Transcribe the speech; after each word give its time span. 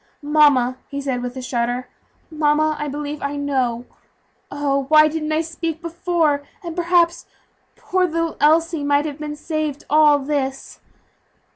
"Mamma," 0.23 0.77
he 0.89 0.99
said 0.99 1.21
with 1.21 1.37
a 1.37 1.43
shudder, 1.43 1.87
"mamma, 2.31 2.75
I 2.79 2.87
believe 2.87 3.21
I 3.21 3.35
know. 3.35 3.85
Oh! 4.49 4.85
why 4.89 5.07
didn't 5.07 5.31
I 5.31 5.41
speak 5.41 5.79
before, 5.79 6.41
and, 6.63 6.75
perhaps, 6.75 7.27
poor 7.75 8.07
little 8.07 8.35
Elsie 8.39 8.83
might 8.83 9.05
have 9.05 9.19
been 9.19 9.35
saved 9.35 9.83
all 9.91 10.17
this." 10.17 10.79